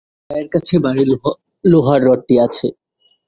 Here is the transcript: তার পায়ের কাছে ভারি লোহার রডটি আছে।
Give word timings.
তার 0.03 0.29
পায়ের 0.29 0.47
কাছে 0.53 0.75
ভারি 0.85 1.03
লোহার 1.63 2.01
রডটি 2.07 2.35
আছে। 2.45 2.67